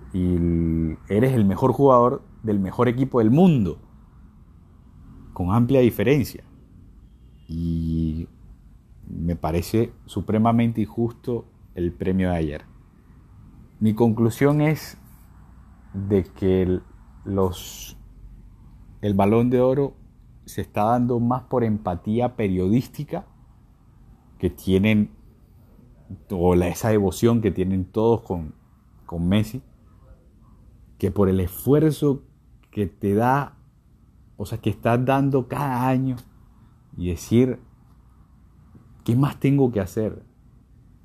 eres 1.09 1.33
el 1.33 1.45
mejor 1.45 1.73
jugador 1.73 2.23
del 2.43 2.61
mejor 2.61 2.89
equipo 2.89 3.19
del 3.19 3.31
mundo, 3.31 3.79
con 5.33 5.53
amplia 5.53 5.81
diferencia. 5.81 6.45
Y 7.49 8.29
me 9.09 9.37
parece 9.37 9.93
supremamente 10.07 10.81
injusto 10.83 11.47
el 11.75 11.93
premio 11.93 12.31
de 12.31 12.37
ayer. 12.37 12.65
Mi 13.81 13.95
conclusión 13.95 14.61
es 14.61 14.97
de 15.93 16.25
que 16.25 16.81
los, 17.25 17.97
el 19.01 19.15
balón 19.15 19.51
de 19.51 19.61
oro 19.61 19.95
se 20.45 20.61
está 20.61 20.85
dando 20.85 21.19
más 21.21 21.43
por 21.43 21.65
empatía 21.65 22.37
periodística 22.37 23.27
que 24.39 24.51
tienen 24.51 25.11
o 26.31 26.55
la, 26.55 26.69
esa 26.69 26.91
devoción 26.91 27.41
que 27.41 27.51
tienen 27.51 27.85
todos 27.85 28.23
con, 28.23 28.55
con 29.07 29.29
Messi, 29.29 29.63
que 30.99 31.11
por 31.11 31.29
el 31.29 31.41
esfuerzo 31.41 32.23
que 32.71 32.87
te 32.87 33.15
da, 33.15 33.57
o 34.37 34.47
sea, 34.47 34.59
que 34.59 34.71
estás 34.71 35.05
dando 35.05 35.49
cada 35.49 35.89
año 35.89 36.17
y 36.97 37.09
decir, 37.09 37.59
¿qué 39.05 39.17
más 39.17 39.39
tengo 39.39 39.71
que 39.71 39.81
hacer? 39.81 40.23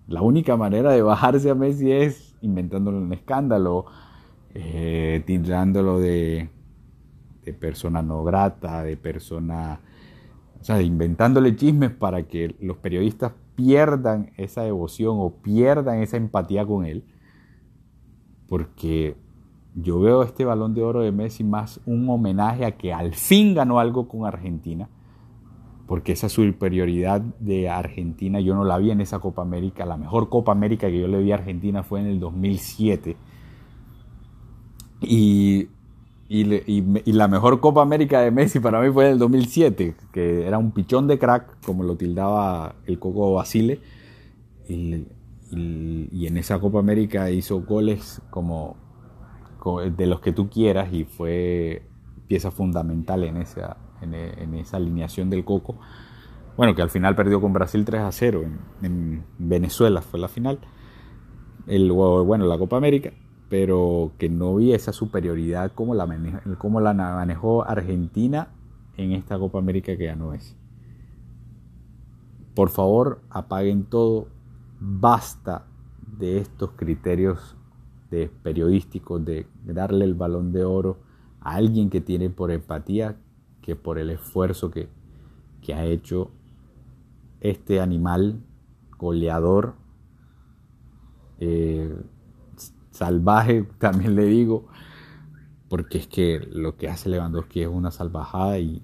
La 0.07 0.21
única 0.21 0.57
manera 0.57 0.91
de 0.91 1.01
bajarse 1.01 1.49
a 1.49 1.55
Messi 1.55 1.91
es 1.91 2.35
inventándole 2.41 2.97
un 2.97 3.13
escándalo, 3.13 3.85
eh, 4.53 5.23
de, 5.25 6.49
de 7.43 7.53
persona 7.53 8.01
no 8.01 8.23
grata, 8.23 8.83
de 8.83 8.97
persona, 8.97 9.79
o 10.59 10.63
sea, 10.63 10.81
inventándole 10.81 11.55
chismes 11.55 11.91
para 11.91 12.23
que 12.23 12.55
los 12.59 12.77
periodistas 12.77 13.33
pierdan 13.59 14.31
esa 14.37 14.61
devoción 14.61 15.17
o 15.19 15.31
pierdan 15.41 16.01
esa 16.01 16.15
empatía 16.15 16.65
con 16.65 16.85
él, 16.85 17.03
porque 18.47 19.17
yo 19.75 19.99
veo 19.99 20.23
este 20.23 20.45
balón 20.45 20.73
de 20.73 20.81
oro 20.81 21.01
de 21.01 21.11
Messi 21.11 21.43
más 21.43 21.81
un 21.85 22.09
homenaje 22.09 22.65
a 22.65 22.77
que 22.77 22.93
al 22.93 23.13
fin 23.13 23.53
ganó 23.53 23.81
algo 23.81 24.07
con 24.07 24.25
Argentina, 24.25 24.87
porque 25.87 26.13
esa 26.13 26.29
superioridad 26.29 27.19
de 27.19 27.67
Argentina 27.67 28.39
yo 28.39 28.55
no 28.55 28.63
la 28.63 28.77
vi 28.77 28.91
en 28.91 29.01
esa 29.01 29.19
Copa 29.19 29.41
América, 29.41 29.85
la 29.85 29.97
mejor 29.97 30.29
Copa 30.29 30.53
América 30.53 30.87
que 30.87 31.01
yo 31.01 31.09
le 31.09 31.21
vi 31.21 31.33
a 31.33 31.35
Argentina 31.35 31.83
fue 31.83 31.99
en 31.99 32.07
el 32.07 32.21
2007. 32.21 33.17
Y 35.01 35.67
y, 36.31 37.11
la 37.11 37.27
mejor 37.27 37.59
Copa 37.59 37.81
América 37.81 38.21
de 38.21 38.29
Messi 38.29 38.59
para 38.59 38.79
mí 38.81 38.91
fue 38.91 39.07
en 39.07 39.13
el 39.13 39.19
2007, 39.19 39.95
que 40.13 40.45
era 40.45 40.59
un 40.59 40.71
pichón 40.71 41.07
de 41.07 41.17
crack, 41.17 41.59
como 41.65 41.83
lo 41.83 41.95
tildaba 41.95 42.75
el 42.85 42.99
Coco 42.99 43.33
Basile. 43.33 43.79
Y, 44.67 45.07
en 45.51 46.37
esa 46.37 46.59
Copa 46.59 46.77
América 46.77 47.31
hizo 47.31 47.61
goles 47.61 48.21
como, 48.29 48.77
de 49.97 50.05
los 50.05 50.19
que 50.21 50.31
tú 50.31 50.47
quieras 50.51 50.93
y 50.93 51.05
fue 51.05 51.81
pieza 52.27 52.51
fundamental 52.51 53.23
en 53.23 53.37
esa, 53.37 53.77
en, 54.03 54.13
esa 54.53 54.77
alineación 54.77 55.31
del 55.31 55.43
Coco. 55.43 55.79
Bueno, 56.55 56.75
que 56.75 56.83
al 56.83 56.91
final 56.91 57.15
perdió 57.15 57.41
con 57.41 57.53
Brasil 57.53 57.83
3 57.83 58.01
a 58.01 58.11
0 58.11 58.43
en, 58.43 58.85
en 58.85 59.23
Venezuela, 59.39 60.03
fue 60.03 60.19
la 60.19 60.27
final. 60.27 60.59
El, 61.65 61.91
bueno, 61.91 62.45
la 62.45 62.59
Copa 62.59 62.77
América 62.77 63.13
pero 63.49 64.11
que 64.17 64.29
no 64.29 64.55
vi 64.55 64.73
esa 64.73 64.93
superioridad 64.93 65.71
como 65.73 65.95
la, 65.95 66.07
como 66.57 66.79
la 66.79 66.93
manejó 66.93 67.67
Argentina 67.67 68.49
en 68.95 69.11
esta 69.13 69.39
Copa 69.39 69.57
América 69.57 69.97
que 69.97 70.05
ganó 70.05 70.29
Messi. 70.29 70.55
Por 72.53 72.69
favor, 72.69 73.21
apaguen 73.29 73.85
todo, 73.85 74.27
basta 74.79 75.65
de 76.17 76.37
estos 76.37 76.71
criterios 76.71 77.55
de 78.11 78.29
periodísticos 78.43 79.23
de 79.25 79.47
darle 79.65 80.05
el 80.05 80.13
balón 80.13 80.51
de 80.51 80.65
oro 80.65 80.97
a 81.41 81.55
alguien 81.55 81.89
que 81.89 82.01
tiene 82.01 82.29
por 82.29 82.51
empatía 82.51 83.15
que 83.61 83.75
por 83.75 83.99
el 83.99 84.09
esfuerzo 84.09 84.71
que, 84.71 84.89
que 85.61 85.73
ha 85.73 85.85
hecho 85.85 86.31
este 87.39 87.79
animal 87.79 88.41
goleador 88.97 89.75
eh, 91.39 91.95
salvaje, 92.99 93.63
también 93.79 94.15
le 94.15 94.25
digo, 94.25 94.67
porque 95.69 95.97
es 95.99 96.07
que 96.07 96.39
lo 96.51 96.75
que 96.75 96.89
hace 96.89 97.09
Lewandowski 97.09 97.61
es 97.61 97.67
una 97.67 97.91
salvajada 97.91 98.59
y, 98.59 98.83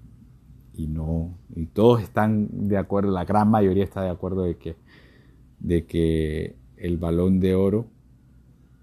no, 0.78 1.38
y 1.54 1.67
todos 1.67 2.01
están 2.01 2.67
de 2.67 2.78
acuerdo, 2.78 3.12
la 3.12 3.25
gran 3.25 3.49
mayoría 3.49 3.84
está 3.84 4.01
de 4.01 4.10
acuerdo 4.10 4.43
de 4.43 4.58
que, 4.58 4.78
de 5.60 5.86
que 5.86 6.56
el 6.78 6.97
balón 6.97 7.39
de 7.39 7.56
oro 7.56 7.88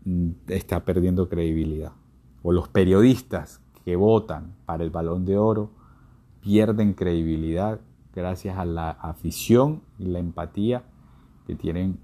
mm, 0.04 0.30
está 0.48 0.84
perdiendo 0.84 1.28
credibilidad. 1.28 1.92
O 2.42 2.52
los 2.52 2.68
periodistas 2.68 3.60
que 3.84 3.96
votan 3.96 4.54
para 4.66 4.84
el 4.84 4.90
balón 4.90 5.24
de 5.24 5.38
oro 5.38 5.70
pierden 6.40 6.92
credibilidad 6.92 7.80
gracias 8.14 8.58
a 8.58 8.64
la 8.64 8.90
afición 8.90 9.82
y 9.98 10.06
la 10.06 10.18
empatía 10.18 10.82
que 11.46 11.54
tienen 11.54 11.98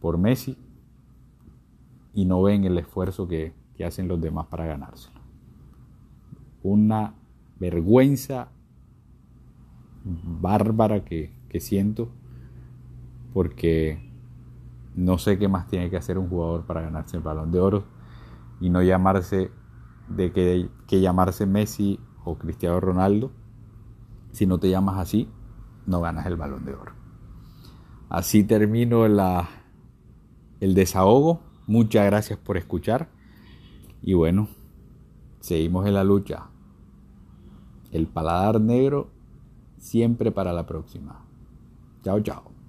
por 0.00 0.18
Messi 0.18 0.56
y 2.14 2.24
no 2.24 2.42
ven 2.42 2.64
el 2.64 2.78
esfuerzo 2.78 3.28
que, 3.28 3.60
hacen 3.84 4.06
los 4.06 4.20
demás 4.20 4.46
para 4.46 4.64
ganárselo. 4.64 5.18
Una 6.62 7.14
vergüenza 7.58 8.46
bárbara 10.04 11.04
que, 11.04 11.32
que 11.48 11.58
siento 11.58 12.12
porque 13.34 14.08
no 14.94 15.18
sé 15.18 15.38
qué 15.38 15.48
más 15.48 15.66
tiene 15.66 15.90
que 15.90 15.96
hacer 15.96 16.16
un 16.18 16.28
jugador 16.28 16.64
para 16.64 16.82
ganarse 16.82 17.16
el 17.16 17.24
balón 17.24 17.50
de 17.50 17.58
oro 17.58 17.84
y 18.60 18.70
no 18.70 18.82
llamarse 18.82 19.50
de 20.08 20.32
que, 20.32 20.68
que 20.86 21.00
llamarse 21.00 21.46
Messi 21.46 21.98
o 22.24 22.36
Cristiano 22.36 22.78
Ronaldo. 22.80 23.32
Si 24.32 24.46
no 24.46 24.58
te 24.58 24.70
llamas 24.70 24.98
así, 24.98 25.28
no 25.86 26.00
ganas 26.00 26.26
el 26.26 26.36
balón 26.36 26.64
de 26.64 26.74
oro. 26.74 26.92
Así 28.08 28.44
termino 28.44 29.06
el 29.06 30.74
desahogo. 30.74 31.40
Muchas 31.66 32.06
gracias 32.06 32.38
por 32.38 32.56
escuchar. 32.56 33.08
Y 34.02 34.14
bueno, 34.14 34.48
seguimos 35.40 35.86
en 35.86 35.94
la 35.94 36.04
lucha. 36.04 36.48
El 37.92 38.06
paladar 38.06 38.60
negro 38.60 39.10
siempre 39.78 40.32
para 40.32 40.52
la 40.52 40.66
próxima. 40.66 41.24
Chao, 42.02 42.20
chao. 42.20 42.61